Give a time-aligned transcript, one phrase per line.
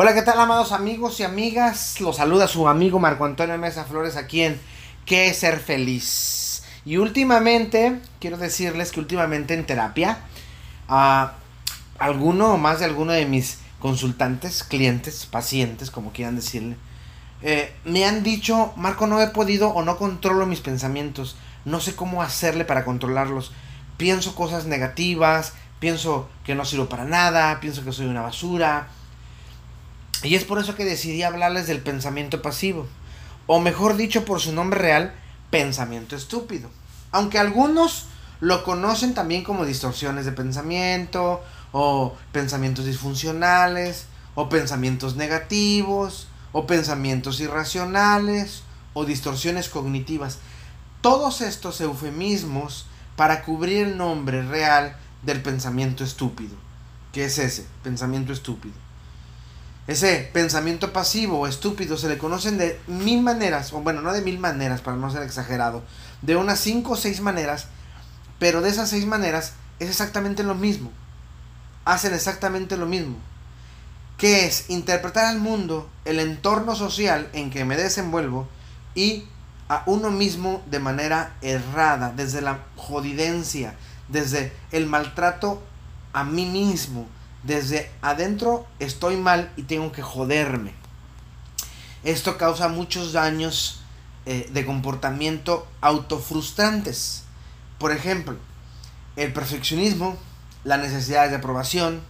[0.00, 2.00] Hola, ¿qué tal, amados amigos y amigas?
[2.00, 4.60] Los saluda su amigo Marco Antonio Mesa Flores aquí en
[5.04, 6.62] ¿Qué es ser feliz?
[6.84, 10.18] Y últimamente, quiero decirles que últimamente en terapia,
[10.86, 11.32] a
[11.98, 16.76] alguno o más de alguno de mis consultantes, clientes, pacientes, como quieran decirle,
[17.42, 21.34] eh, me han dicho, Marco, no he podido o no controlo mis pensamientos,
[21.64, 23.50] no sé cómo hacerle para controlarlos.
[23.96, 28.90] Pienso cosas negativas, pienso que no sirvo para nada, pienso que soy una basura,
[30.22, 32.86] y es por eso que decidí hablarles del pensamiento pasivo.
[33.46, 35.14] O mejor dicho por su nombre real,
[35.50, 36.70] pensamiento estúpido.
[37.12, 38.06] Aunque algunos
[38.40, 41.42] lo conocen también como distorsiones de pensamiento,
[41.72, 48.62] o pensamientos disfuncionales, o pensamientos negativos, o pensamientos irracionales,
[48.94, 50.38] o distorsiones cognitivas.
[51.00, 56.56] Todos estos eufemismos para cubrir el nombre real del pensamiento estúpido.
[57.12, 57.66] ¿Qué es ese?
[57.82, 58.87] Pensamiento estúpido.
[59.88, 64.20] Ese pensamiento pasivo o estúpido se le conocen de mil maneras, o bueno, no de
[64.20, 65.82] mil maneras para no ser exagerado,
[66.20, 67.68] de unas cinco o seis maneras,
[68.38, 70.92] pero de esas seis maneras es exactamente lo mismo.
[71.86, 73.16] Hacen exactamente lo mismo.
[74.18, 78.46] Que es interpretar al mundo, el entorno social en que me desenvuelvo
[78.94, 79.24] y
[79.70, 83.74] a uno mismo de manera errada, desde la jodidencia,
[84.08, 85.62] desde el maltrato
[86.12, 87.06] a mí mismo,
[87.48, 90.74] desde adentro estoy mal y tengo que joderme.
[92.04, 93.80] Esto causa muchos daños
[94.26, 97.24] eh, de comportamiento autofrustrantes.
[97.78, 98.36] Por ejemplo,
[99.16, 100.18] el perfeccionismo,
[100.62, 102.02] la necesidad de aprobación,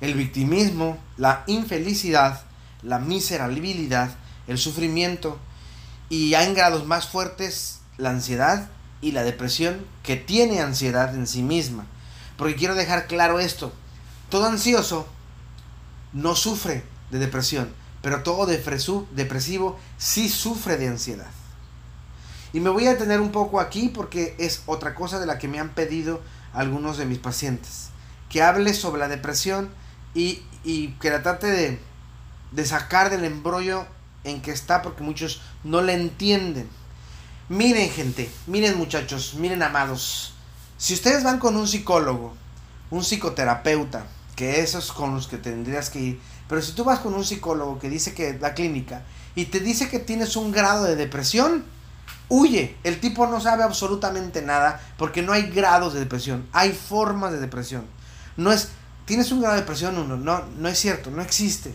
[0.00, 2.42] el victimismo, la infelicidad,
[2.82, 4.16] la miserabilidad,
[4.48, 5.38] el sufrimiento
[6.08, 8.68] y en grados más fuertes la ansiedad
[9.00, 11.86] y la depresión que tiene ansiedad en sí misma.
[12.36, 13.72] Porque quiero dejar claro esto,
[14.34, 15.06] todo ansioso
[16.12, 16.82] no sufre
[17.12, 21.30] de depresión, pero todo depresivo sí sufre de ansiedad.
[22.52, 25.46] Y me voy a detener un poco aquí porque es otra cosa de la que
[25.46, 26.20] me han pedido
[26.52, 27.90] algunos de mis pacientes.
[28.28, 29.70] Que hable sobre la depresión
[30.14, 30.42] y,
[31.00, 31.78] que la trate
[32.50, 33.86] de, sacar del embrollo
[34.24, 36.68] en que está porque muchos no le entienden.
[37.48, 40.34] Miren gente, miren muchachos, miren amados.
[40.76, 42.34] Si ustedes van con un psicólogo,
[42.90, 46.20] un psicoterapeuta, que esos con los que tendrías que ir.
[46.48, 49.02] Pero si tú vas con un psicólogo que dice que la clínica
[49.34, 51.64] y te dice que tienes un grado de depresión,
[52.28, 52.76] huye.
[52.84, 57.40] El tipo no sabe absolutamente nada porque no hay grados de depresión, hay formas de
[57.40, 57.84] depresión.
[58.36, 58.70] No es,
[59.04, 61.74] tienes un grado de depresión, uno, no, no es cierto, no existe.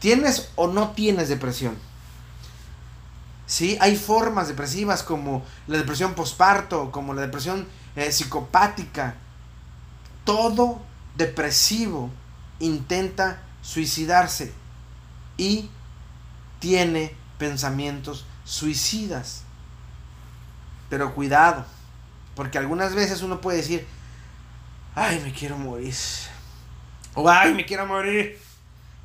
[0.00, 1.76] ¿Tienes o no tienes depresión?
[3.46, 7.66] Sí, hay formas depresivas como la depresión posparto, como la depresión
[7.96, 9.16] eh, psicopática.
[10.24, 10.82] Todo
[11.18, 12.10] depresivo
[12.60, 14.52] intenta suicidarse
[15.36, 15.68] y
[16.60, 19.42] tiene pensamientos suicidas.
[20.88, 21.66] Pero cuidado,
[22.34, 23.86] porque algunas veces uno puede decir,
[24.94, 25.94] ay, me quiero morir.
[27.14, 28.40] O ay, me quiero morir.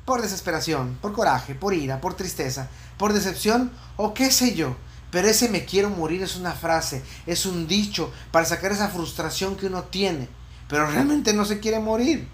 [0.04, 4.76] Por desesperación, por coraje, por ira, por tristeza, por decepción o qué sé yo.
[5.10, 9.56] Pero ese me quiero morir es una frase, es un dicho para sacar esa frustración
[9.56, 10.28] que uno tiene
[10.74, 12.26] pero realmente no se quiere morir.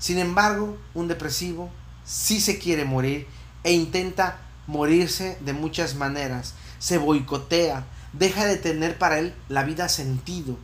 [0.00, 1.70] Sin embargo, un depresivo
[2.04, 3.28] sí se quiere morir
[3.62, 6.54] e intenta morirse de muchas maneras.
[6.80, 10.58] Se boicotea, deja de tener para él la vida sentido.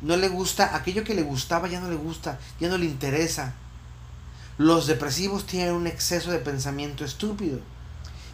[0.00, 3.52] No le gusta, aquello que le gustaba ya no le gusta, ya no le interesa.
[4.56, 7.60] Los depresivos tienen un exceso de pensamiento estúpido.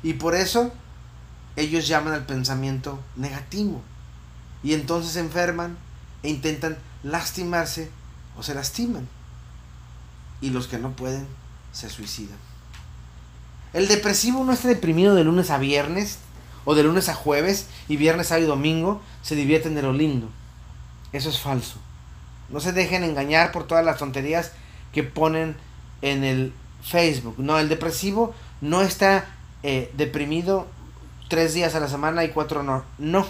[0.05, 0.73] Y por eso
[1.57, 3.83] ellos llaman al pensamiento negativo.
[4.63, 5.77] Y entonces se enferman
[6.23, 7.91] e intentan lastimarse
[8.37, 9.09] o se lastiman.
[10.41, 11.27] Y los que no pueden
[11.73, 12.39] se suicidan.
[13.73, 16.19] El depresivo no está deprimido de lunes a viernes
[16.65, 20.29] o de lunes a jueves y viernes, sábado y domingo se divierte en lo lindo.
[21.13, 21.79] Eso es falso.
[22.49, 24.53] No se dejen engañar por todas las tonterías
[24.93, 25.57] que ponen
[26.03, 26.53] en el
[26.83, 27.37] Facebook.
[27.39, 29.27] No, el depresivo no está
[29.63, 30.67] eh, deprimido
[31.29, 32.85] tres días a la semana y cuatro no.
[32.99, 33.27] No.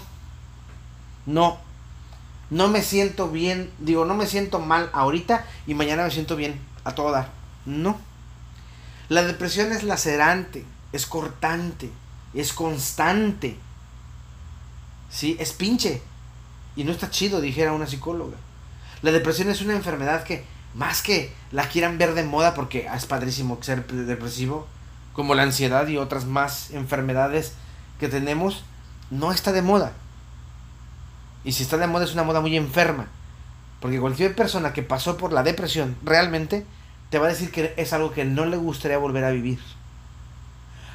[1.26, 1.69] No
[2.50, 6.60] no me siento bien, digo, no me siento mal ahorita y mañana me siento bien
[6.84, 7.30] a todo dar.
[7.64, 7.98] No.
[9.08, 11.90] La depresión es lacerante, es cortante,
[12.34, 13.56] es constante.
[15.10, 16.02] Sí, es pinche.
[16.76, 18.36] Y no está chido, dijera una psicóloga.
[19.02, 20.44] La depresión es una enfermedad que,
[20.74, 24.66] más que la quieran ver de moda porque es padrísimo ser depresivo,
[25.12, 27.54] como la ansiedad y otras más enfermedades
[27.98, 28.64] que tenemos,
[29.10, 29.92] no está de moda.
[31.44, 33.08] Y si está de moda es una moda muy enferma.
[33.80, 36.66] Porque cualquier persona que pasó por la depresión realmente
[37.08, 39.58] te va a decir que es algo que no le gustaría volver a vivir.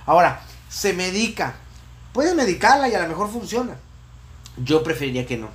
[0.05, 1.55] Ahora, se medica.
[2.13, 3.75] Puedes medicarla y a lo mejor funciona.
[4.57, 5.49] Yo preferiría que no.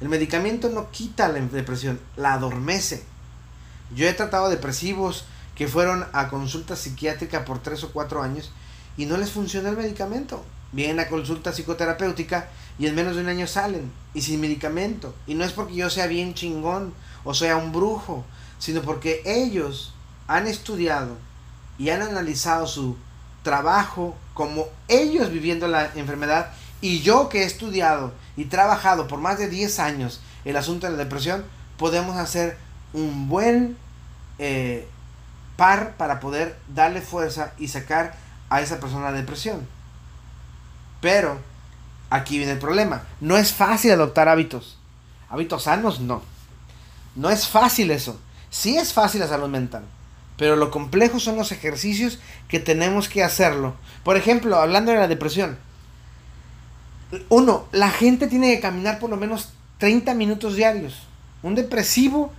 [0.00, 3.04] El medicamento no quita la depresión, la adormece.
[3.94, 5.24] Yo he tratado depresivos
[5.54, 8.50] que fueron a consulta psiquiátrica por tres o cuatro años
[8.96, 10.44] y no les funciona el medicamento.
[10.72, 12.48] Vienen a consulta psicoterapéutica
[12.78, 15.14] y en menos de un año salen y sin medicamento.
[15.26, 16.94] Y no es porque yo sea bien chingón
[17.24, 18.24] o sea un brujo,
[18.58, 19.94] sino porque ellos
[20.26, 21.16] han estudiado
[21.78, 22.96] y han analizado su
[23.42, 29.38] trabajo como ellos viviendo la enfermedad y yo que he estudiado y trabajado por más
[29.38, 31.44] de 10 años el asunto de la depresión,
[31.78, 32.58] podemos hacer
[32.92, 33.76] un buen
[34.38, 34.86] eh,
[35.56, 38.14] par para poder darle fuerza y sacar
[38.50, 39.66] a esa persona la depresión.
[41.00, 41.38] Pero
[42.14, 43.02] aquí viene el problema.
[43.20, 44.78] No es fácil adoptar hábitos.
[45.28, 46.22] Hábitos sanos, no.
[47.16, 48.18] No es fácil eso.
[48.50, 49.82] Sí es fácil la salud mental.
[50.36, 52.18] Pero lo complejo son los ejercicios
[52.48, 53.74] que tenemos que hacerlo.
[54.04, 55.58] Por ejemplo, hablando de la depresión.
[57.28, 61.02] Uno, la gente tiene que caminar por lo menos 30 minutos diarios.
[61.42, 62.32] Un depresivo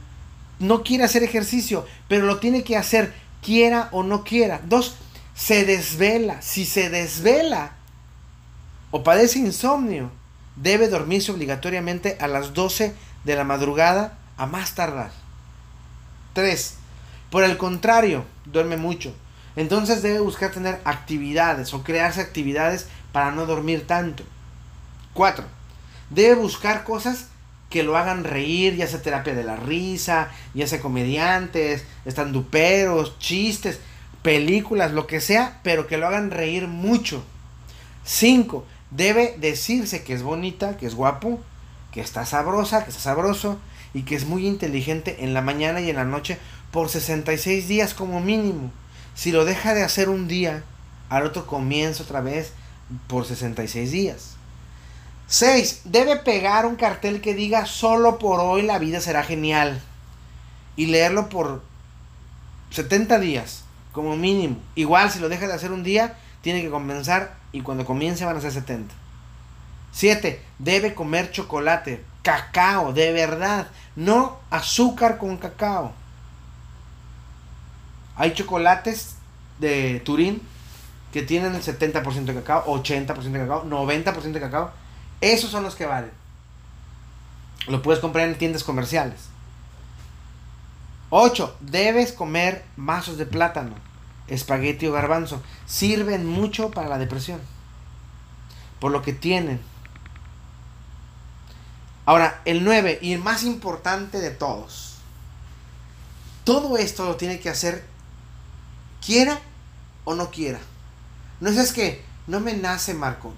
[0.60, 4.62] no quiere hacer ejercicio, pero lo tiene que hacer quiera o no quiera.
[4.66, 4.96] Dos,
[5.36, 6.42] se desvela.
[6.42, 7.74] Si se desvela
[8.92, 10.12] o padece insomnio,
[10.56, 12.94] debe dormirse obligatoriamente a las 12
[13.24, 15.12] de la madrugada a más tardar.
[16.34, 16.76] Tres,
[17.30, 19.14] por el contrario, duerme mucho.
[19.56, 24.24] Entonces debe buscar tener actividades o crearse actividades para no dormir tanto.
[25.14, 25.46] 4.
[26.10, 27.28] Debe buscar cosas
[27.70, 33.80] que lo hagan reír, ya sea terapia de la risa, ya sea comediantes, estanduperos, chistes,
[34.22, 37.24] películas, lo que sea, pero que lo hagan reír mucho.
[38.04, 38.66] 5.
[38.96, 41.42] Debe decirse que es bonita, que es guapo,
[41.92, 43.60] que está sabrosa, que está sabroso
[43.94, 46.38] y que es muy inteligente en la mañana y en la noche
[46.72, 48.72] por 66 días como mínimo.
[49.14, 50.64] Si lo deja de hacer un día,
[51.10, 52.54] al otro comienza otra vez
[53.08, 54.36] por 66 días.
[55.28, 55.82] 6.
[55.86, 59.82] Debe pegar un cartel que diga solo por hoy la vida será genial.
[60.78, 61.64] Y leerlo por
[62.70, 64.58] 70 días, como mínimo.
[64.76, 68.36] Igual si lo deja de hacer un día, tiene que comenzar y cuando comience van
[68.36, 68.94] a ser 70.
[69.94, 70.42] 7.
[70.60, 73.68] Debe comer chocolate, cacao, de verdad.
[73.96, 75.94] No azúcar con cacao.
[78.18, 79.16] Hay chocolates
[79.60, 80.42] de Turín
[81.14, 84.72] que tienen el 70% de cacao, 80% de cacao, 90% de cacao.
[85.22, 86.12] Esos son los que valen.
[87.68, 89.30] Lo puedes comprar en tiendas comerciales.
[91.10, 91.56] 8.
[91.62, 93.76] Debes comer mazos de plátano,
[94.28, 95.42] espagueti o garbanzo.
[95.66, 97.40] Sirven mucho para la depresión.
[98.80, 99.62] Por lo que tienen.
[102.06, 104.96] Ahora, el 9 y el más importante de todos.
[106.44, 107.86] Todo esto lo tiene que hacer
[109.04, 109.40] quiera
[110.04, 110.60] o no quiera.
[111.40, 113.34] No es, es que no me nace, Marco.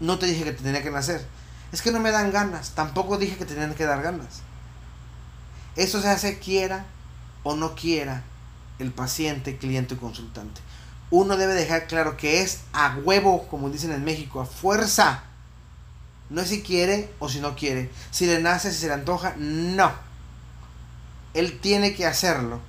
[0.00, 1.26] No te dije que te tenía que nacer.
[1.70, 2.70] Es que no me dan ganas.
[2.70, 4.40] Tampoco dije que tenían que dar ganas.
[5.76, 6.86] Eso se hace quiera
[7.42, 8.22] o no quiera
[8.82, 10.60] el paciente, cliente o consultante.
[11.10, 15.24] Uno debe dejar claro que es a huevo, como dicen en México, a fuerza.
[16.30, 17.90] No es si quiere o si no quiere.
[18.10, 19.92] Si le nace, si se le antoja, no.
[21.34, 22.60] Él tiene que hacerlo.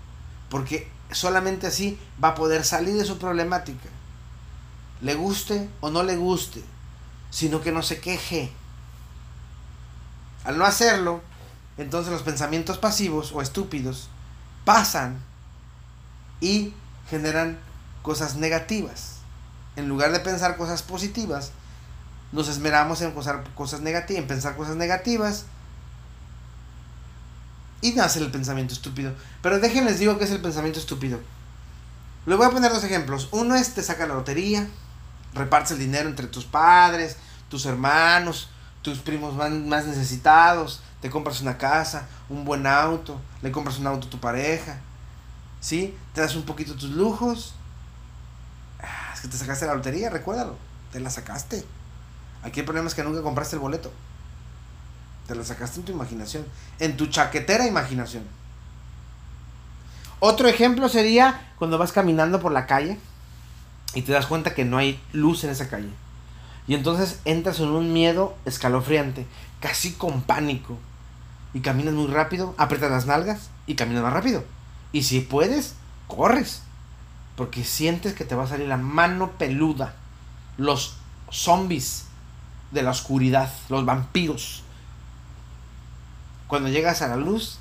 [0.49, 3.89] Porque solamente así va a poder salir de su problemática.
[5.01, 6.61] Le guste o no le guste,
[7.29, 8.51] sino que no se queje.
[10.43, 11.21] Al no hacerlo,
[11.77, 14.09] entonces los pensamientos pasivos o estúpidos
[14.65, 15.21] pasan
[16.43, 16.73] y
[17.09, 17.57] generan
[18.01, 19.19] cosas negativas.
[19.77, 21.51] En lugar de pensar cosas positivas,
[22.33, 25.45] nos esmeramos en pensar cosas negativas, en pensar cosas negativas
[27.79, 29.13] y nace el pensamiento estúpido.
[29.41, 31.21] Pero déjenles digo que es el pensamiento estúpido.
[32.25, 33.29] Le voy a poner dos ejemplos.
[33.31, 34.67] Uno es te saca la lotería,
[35.33, 37.15] repartes el dinero entre tus padres,
[37.47, 38.49] tus hermanos,
[38.81, 44.07] tus primos más necesitados, te compras una casa, un buen auto, le compras un auto
[44.07, 44.81] a tu pareja,
[45.63, 45.97] ¿sí?
[46.13, 47.55] Te das un poquito tus lujos.
[48.81, 50.57] Ah, es que te sacaste la lotería, recuérdalo,
[50.91, 51.63] te la sacaste.
[52.43, 53.91] Aquí el problema es que nunca compraste el boleto.
[55.25, 56.45] Te la sacaste en tu imaginación.
[56.79, 58.25] En tu chaquetera imaginación.
[60.19, 62.99] Otro ejemplo sería cuando vas caminando por la calle
[63.93, 65.89] y te das cuenta que no hay luz en esa calle.
[66.67, 69.25] Y entonces entras en un miedo escalofriante,
[69.61, 70.77] casi con pánico.
[71.53, 74.43] Y caminas muy rápido, aprietas las nalgas y caminas más rápido.
[74.93, 75.73] Y si puedes,
[76.07, 76.61] corres.
[77.35, 79.95] Porque sientes que te va a salir la mano peluda.
[80.57, 80.95] Los
[81.29, 82.05] zombies
[82.71, 84.63] de la oscuridad, los vampiros.
[86.47, 87.57] Cuando llegas a la luz,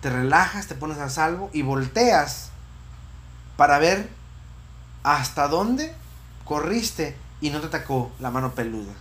[0.00, 2.50] te relajas, te pones a salvo y volteas
[3.56, 4.08] para ver
[5.02, 5.94] hasta dónde
[6.44, 8.92] corriste y no te atacó la mano peluda,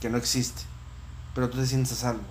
[0.00, 0.62] que no existe,
[1.34, 2.24] pero tú te sientes a salvo.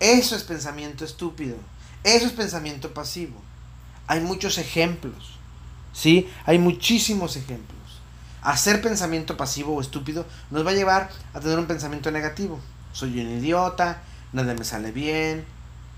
[0.00, 1.56] Eso es pensamiento estúpido,
[2.02, 3.40] eso es pensamiento pasivo.
[4.06, 5.38] Hay muchos ejemplos,
[5.92, 6.28] ¿sí?
[6.44, 7.74] Hay muchísimos ejemplos.
[8.42, 12.60] Hacer pensamiento pasivo o estúpido nos va a llevar a tener un pensamiento negativo.
[12.92, 15.46] Soy un idiota, nada me sale bien,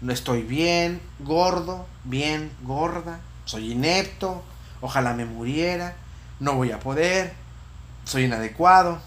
[0.00, 4.42] no estoy bien, gordo, bien, gorda, soy inepto,
[4.80, 5.96] ojalá me muriera,
[6.38, 7.34] no voy a poder,
[8.04, 9.00] soy inadecuado,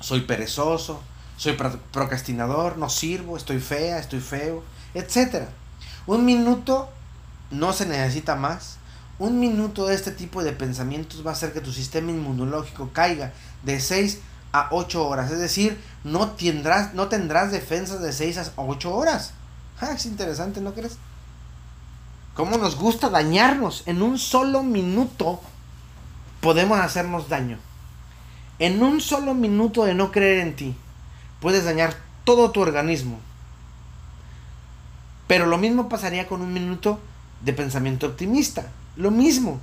[0.00, 1.00] soy perezoso,
[1.36, 1.56] soy
[1.92, 4.62] procrastinador, no sirvo, estoy fea, estoy feo,
[4.94, 5.48] etc.
[6.06, 6.90] Un minuto
[7.50, 8.78] no se necesita más.
[9.18, 13.32] Un minuto de este tipo de pensamientos va a hacer que tu sistema inmunológico caiga
[13.62, 14.20] de 6
[14.52, 15.30] a 8 horas.
[15.30, 19.32] Es decir, no tendrás, no tendrás defensas de 6 a 8 horas.
[19.80, 20.98] Ah, es interesante, ¿no crees?
[22.34, 23.82] ¿Cómo nos gusta dañarnos?
[23.86, 25.40] En un solo minuto
[26.40, 27.58] podemos hacernos daño.
[28.58, 30.76] En un solo minuto de no creer en ti,
[31.40, 33.18] puedes dañar todo tu organismo.
[35.26, 37.00] Pero lo mismo pasaría con un minuto
[37.42, 38.66] de pensamiento optimista.
[38.96, 39.60] Lo mismo.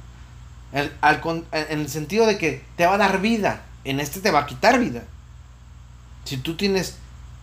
[0.71, 3.63] en el sentido de que te va a dar vida.
[3.83, 5.03] En este te va a quitar vida.
[6.25, 6.97] Si tú tienes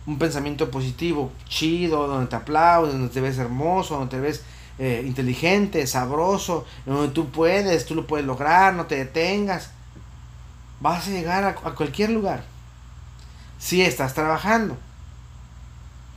[0.05, 4.41] un pensamiento positivo, chido, donde te aplaudes, donde te ves hermoso, donde te ves
[4.79, 9.69] eh, inteligente, sabroso, donde tú puedes, tú lo puedes lograr, no te detengas,
[10.79, 12.43] vas a llegar a, a cualquier lugar.
[13.59, 14.77] Si estás trabajando.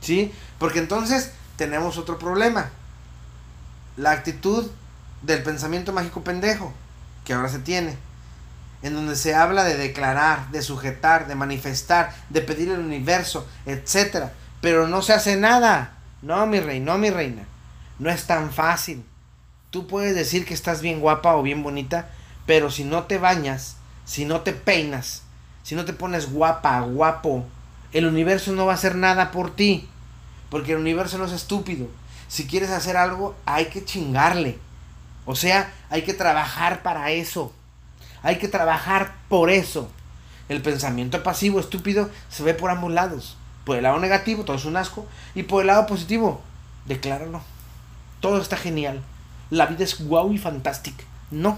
[0.01, 0.31] ¿Sí?
[0.57, 2.71] Porque entonces tenemos otro problema.
[3.97, 4.69] La actitud
[5.21, 6.73] del pensamiento mágico pendejo
[7.23, 7.97] que ahora se tiene
[8.85, 14.27] en donde se habla de declarar, de sujetar, de manifestar, de pedir el universo, etc.
[14.61, 15.93] Pero no se hace nada.
[16.21, 17.47] No, mi rey, no, mi reina.
[17.97, 19.03] No es tan fácil.
[19.71, 22.09] Tú puedes decir que estás bien guapa o bien bonita,
[22.45, 25.23] pero si no te bañas, si no te peinas,
[25.63, 27.43] si no te pones guapa, guapo,
[27.91, 29.89] el universo no va a hacer nada por ti.
[30.51, 31.87] Porque el universo no es estúpido.
[32.35, 34.59] Si quieres hacer algo, hay que chingarle.
[35.25, 37.53] O sea, hay que trabajar para eso.
[38.23, 39.89] Hay que trabajar por eso.
[40.49, 43.37] El pensamiento pasivo, estúpido, se ve por ambos lados.
[43.63, 45.07] Por el lado negativo, todo es un asco.
[45.33, 46.41] Y por el lado positivo,
[46.85, 47.39] decláralo.
[48.19, 49.01] Todo está genial.
[49.49, 51.05] La vida es guau y fantástica.
[51.31, 51.57] No.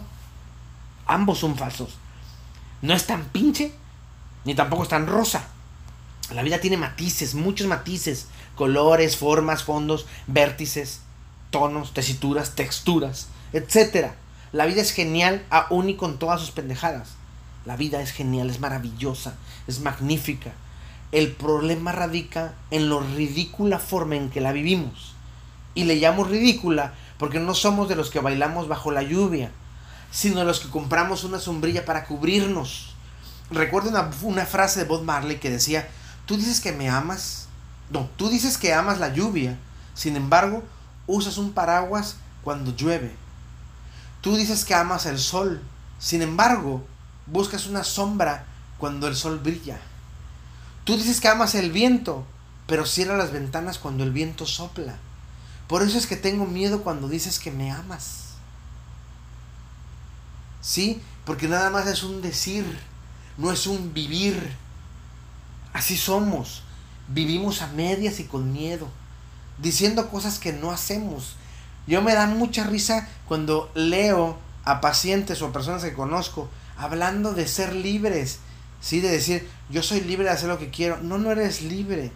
[1.08, 1.98] Ambos son falsos.
[2.84, 3.72] No es tan pinche,
[4.46, 5.44] ni tampoco es tan rosa.
[6.36, 8.28] La vida tiene matices, muchos matices.
[8.58, 11.00] Colores, formas, fondos, vértices,
[11.52, 14.16] tonos, tesituras, texturas, etcétera.
[14.52, 17.12] La vida es genial aún y con todas sus pendejadas.
[17.66, 19.36] La vida es genial, es maravillosa,
[19.68, 20.52] es magnífica.
[21.12, 25.14] El problema radica en lo ridícula forma en que la vivimos.
[25.74, 29.52] Y le llamo ridícula porque no somos de los que bailamos bajo la lluvia,
[30.12, 32.96] sino de los que compramos una sombrilla para cubrirnos.
[33.52, 35.88] Recuerdo una, una frase de Bob Marley que decía,
[36.26, 37.47] tú dices que me amas,
[37.90, 39.58] no, tú dices que amas la lluvia,
[39.94, 40.64] sin embargo,
[41.06, 43.16] usas un paraguas cuando llueve.
[44.22, 45.62] Tú dices que amas el sol,
[46.00, 46.86] sin embargo,
[47.26, 48.46] buscas una sombra
[48.78, 49.80] cuando el sol brilla.
[50.84, 52.26] Tú dices que amas el viento,
[52.66, 54.96] pero cierra las ventanas cuando el viento sopla.
[55.68, 58.36] Por eso es que tengo miedo cuando dices que me amas.
[60.62, 61.02] ¿Sí?
[61.26, 62.80] Porque nada más es un decir,
[63.38, 64.56] no es un vivir.
[65.74, 66.64] Así somos.
[67.08, 68.88] Vivimos a medias y con miedo,
[69.60, 71.36] diciendo cosas que no hacemos,
[71.88, 77.48] yo me da mucha risa cuando leo a pacientes o personas que conozco hablando de
[77.48, 78.40] ser libres,
[78.82, 79.00] ¿sí?
[79.00, 80.98] De decir, yo soy libre de hacer lo que quiero.
[81.02, 82.12] No, no eres libre.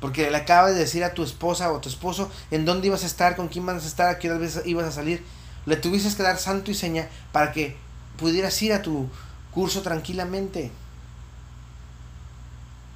[0.00, 3.04] Porque le acabas de decir a tu esposa o a tu esposo en dónde ibas
[3.04, 5.24] a estar, con quién ibas a estar, a qué hora ibas a salir.
[5.66, 7.76] Le tuviste que dar santo y seña para que
[8.16, 9.08] pudieras ir a tu
[9.52, 10.70] curso tranquilamente.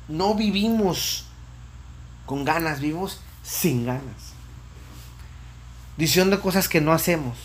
[0.08, 1.26] No vivimos
[2.26, 4.34] con ganas, vivimos sin ganas
[5.96, 7.36] diciendo cosas que no hacemos,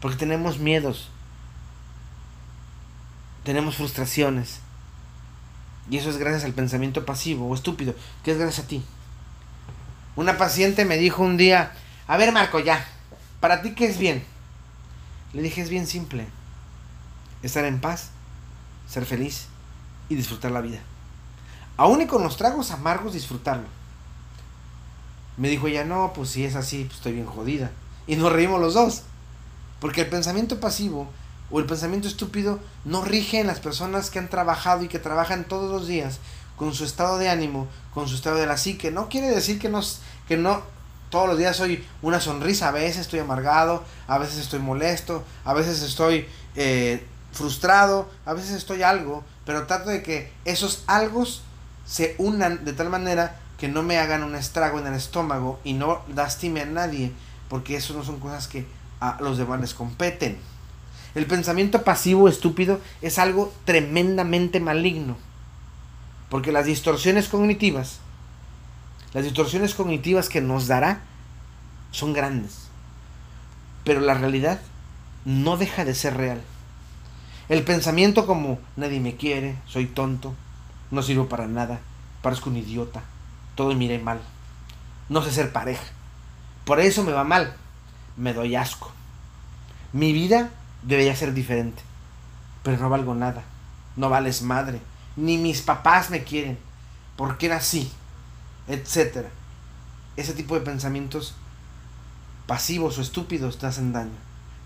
[0.00, 1.08] porque tenemos miedos,
[3.44, 4.60] tenemos frustraciones.
[5.90, 8.84] Y eso es gracias al pensamiento pasivo o estúpido, que es gracias a ti.
[10.14, 11.72] Una paciente me dijo un día,
[12.06, 12.86] a ver Marco, ya,
[13.40, 14.24] ¿para ti qué es bien?
[15.32, 16.26] Le dije, es bien simple.
[17.42, 18.10] Estar en paz,
[18.88, 19.46] ser feliz
[20.08, 20.78] y disfrutar la vida.
[21.80, 23.64] Aún y con los tragos amargos, disfrutarlo.
[25.38, 27.70] Me dijo ella, no, pues si es así, pues estoy bien jodida.
[28.06, 29.04] Y nos reímos los dos.
[29.80, 31.08] Porque el pensamiento pasivo
[31.50, 35.44] o el pensamiento estúpido no rige en las personas que han trabajado y que trabajan
[35.44, 36.18] todos los días
[36.56, 38.90] con su estado de ánimo, con su estado de la psique.
[38.90, 39.72] No quiere decir que,
[40.28, 40.62] que no
[41.08, 45.54] Todos los días soy una sonrisa, a veces estoy amargado, a veces estoy molesto, a
[45.54, 51.24] veces estoy eh, frustrado, a veces estoy algo, pero trato de que esos algo
[51.90, 55.72] se unan de tal manera que no me hagan un estrago en el estómago y
[55.72, 57.12] no lastime a nadie,
[57.48, 58.64] porque eso no son cosas que
[59.00, 60.38] a los demás les competen.
[61.16, 65.16] El pensamiento pasivo estúpido es algo tremendamente maligno,
[66.28, 67.98] porque las distorsiones cognitivas
[69.12, 71.00] las distorsiones cognitivas que nos dará
[71.90, 72.68] son grandes.
[73.84, 74.60] Pero la realidad
[75.24, 76.40] no deja de ser real.
[77.48, 80.34] El pensamiento como nadie me quiere, soy tonto,
[80.90, 81.80] no sirvo para nada,
[82.22, 83.02] parezco un idiota,
[83.54, 84.20] todo me iré mal,
[85.08, 85.84] no sé ser pareja.
[86.64, 87.56] Por eso me va mal,
[88.16, 88.92] me doy asco.
[89.92, 90.50] Mi vida
[90.82, 91.82] debería ser diferente,
[92.62, 93.42] pero no valgo nada,
[93.96, 94.80] no vales madre,
[95.16, 96.58] ni mis papás me quieren,
[97.16, 97.90] porque era así
[98.70, 99.28] etcétera.
[100.16, 101.34] Ese tipo de pensamientos
[102.46, 104.16] pasivos o estúpidos te hacen daño.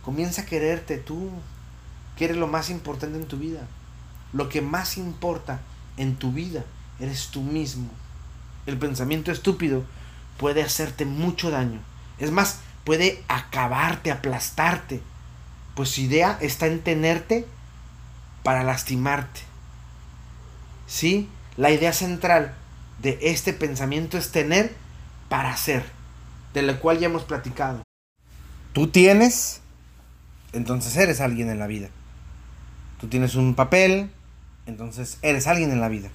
[0.04, 1.30] Comienza a quererte tú,
[2.16, 3.66] que eres lo más importante en tu vida.
[4.32, 5.60] Lo que más importa
[5.96, 6.64] en tu vida
[7.00, 7.88] eres tú mismo.
[8.66, 9.84] El pensamiento estúpido
[10.38, 11.80] puede hacerte mucho daño.
[12.18, 15.00] Es más, puede acabarte, aplastarte.
[15.74, 17.46] Pues su idea está en tenerte
[18.42, 19.40] para lastimarte.
[20.86, 21.28] ¿Sí?
[21.56, 22.54] La idea central
[23.00, 24.74] de este pensamiento es tener
[25.28, 25.84] para ser,
[26.52, 27.82] de lo cual ya hemos platicado.
[28.72, 29.60] Tú tienes,
[30.52, 31.88] entonces eres alguien en la vida.
[33.00, 34.10] Tú tienes un papel,
[34.66, 36.10] entonces eres alguien en la vida.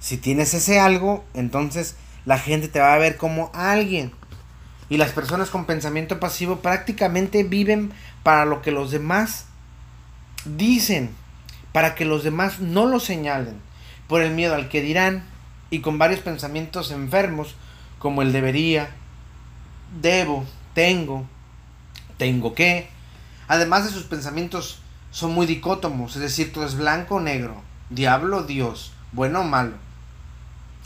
[0.00, 4.12] Si tienes ese algo, entonces la gente te va a ver como alguien.
[4.88, 9.46] Y las personas con pensamiento pasivo prácticamente viven para lo que los demás
[10.44, 11.10] dicen,
[11.72, 13.56] para que los demás no lo señalen,
[14.08, 15.24] por el miedo al que dirán,
[15.70, 17.56] y con varios pensamientos enfermos
[17.98, 18.90] como el debería,
[20.00, 21.26] debo, tengo,
[22.18, 22.88] tengo que.
[23.48, 24.80] Además de sus pensamientos
[25.14, 29.44] son muy dicótomos, es decir, todo es blanco o negro, diablo o Dios, bueno o
[29.44, 29.76] malo.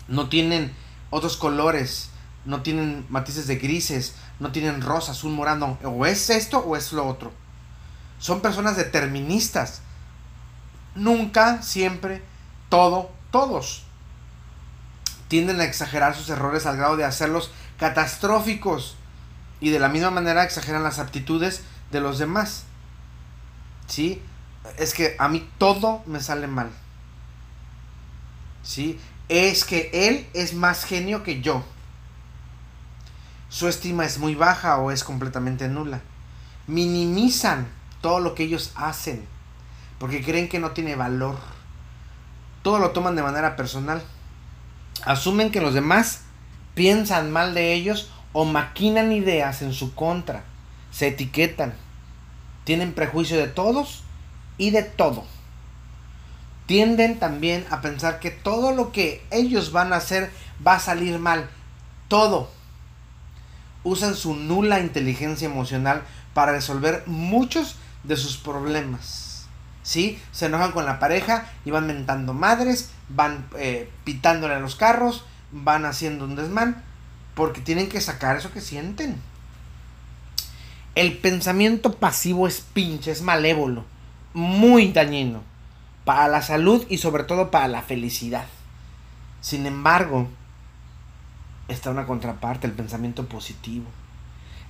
[0.06, 0.74] No tienen
[1.08, 2.10] otros colores,
[2.44, 6.92] no tienen matices de grises, no tienen rosa, azul, morado, o es esto o es
[6.92, 7.32] lo otro.
[8.18, 9.80] Son personas deterministas.
[10.94, 12.22] Nunca, siempre,
[12.68, 13.84] todo, todos
[15.28, 18.96] tienden a exagerar sus errores al grado de hacerlos catastróficos
[19.58, 22.64] y de la misma manera exageran las aptitudes de los demás.
[23.88, 24.22] ¿Sí?
[24.78, 26.70] Es que a mí todo me sale mal.
[28.62, 29.00] ¿Sí?
[29.28, 31.64] Es que él es más genio que yo.
[33.48, 36.00] Su estima es muy baja o es completamente nula.
[36.68, 37.66] Minimizan
[38.00, 39.26] todo lo que ellos hacen
[39.98, 41.36] porque creen que no tiene valor.
[42.62, 44.02] Todo lo toman de manera personal
[45.04, 46.22] asumen que los demás
[46.74, 50.44] piensan mal de ellos o maquinan ideas en su contra,
[50.90, 51.74] se etiquetan,
[52.68, 54.02] tienen prejuicio de todos
[54.58, 55.24] y de todo.
[56.66, 60.30] Tienden también a pensar que todo lo que ellos van a hacer
[60.66, 61.48] va a salir mal,
[62.08, 62.50] todo.
[63.84, 66.02] Usan su nula inteligencia emocional
[66.34, 69.48] para resolver muchos de sus problemas.
[69.82, 70.20] ¿sí?
[70.30, 75.24] Se enojan con la pareja y van mentando madres, van eh, pitándole a los carros,
[75.52, 76.84] van haciendo un desmán,
[77.34, 79.18] porque tienen que sacar eso que sienten.
[80.98, 83.84] El pensamiento pasivo es pinche, es malévolo,
[84.34, 85.44] muy dañino
[86.04, 88.46] para la salud y sobre todo para la felicidad.
[89.40, 90.26] Sin embargo,
[91.68, 93.84] está una contraparte, el pensamiento positivo.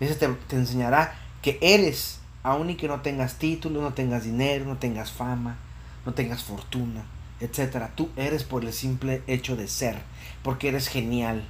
[0.00, 4.76] Ese te, enseñará que eres aun y que no tengas título, no tengas dinero, no
[4.76, 5.56] tengas fama,
[6.04, 7.04] no tengas fortuna,
[7.40, 7.92] etcétera.
[7.94, 10.02] Tú eres por el simple hecho de ser,
[10.42, 11.42] porque eres genial.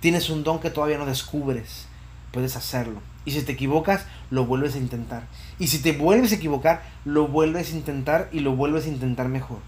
[0.00, 1.88] Tienes un don que todavía no descubres.
[2.32, 3.02] Puedes hacerlo.
[3.24, 5.24] Y si te equivocas, lo vuelves a intentar.
[5.58, 9.28] Y si te vuelves a equivocar, lo vuelves a intentar y lo vuelves a intentar
[9.28, 9.58] mejor.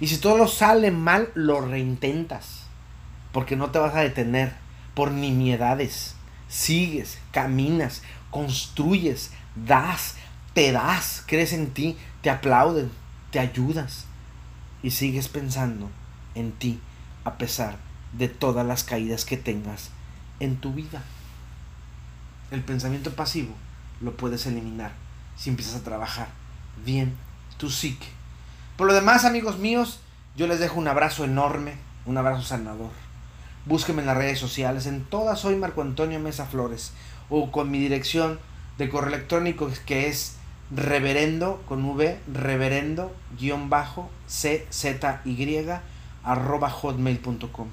[0.00, 2.64] Y si todo lo sale mal, lo reintentas.
[3.32, 4.52] Porque no te vas a detener
[4.94, 6.16] por nimiedades.
[6.48, 10.16] Sigues, caminas, construyes, das,
[10.54, 12.90] te das, crees en ti, te aplauden,
[13.30, 14.04] te ayudas
[14.82, 15.90] y sigues pensando
[16.34, 16.80] en ti
[17.24, 17.76] a pesar
[18.12, 19.90] de todas las caídas que tengas
[20.40, 21.02] en tu vida.
[22.52, 23.54] El pensamiento pasivo
[24.02, 24.92] lo puedes eliminar
[25.38, 26.28] si empiezas a trabajar
[26.84, 27.16] bien
[27.56, 28.06] tu psique.
[28.76, 30.00] Por lo demás, amigos míos,
[30.36, 32.90] yo les dejo un abrazo enorme, un abrazo sanador.
[33.64, 36.92] Búsquenme en las redes sociales, en todas soy Marco Antonio Mesa Flores
[37.30, 38.38] o con mi dirección
[38.76, 40.36] de correo electrónico que es
[40.70, 45.58] reverendo con v reverendo guion bajo c z y
[46.22, 47.68] arroba hotmail.com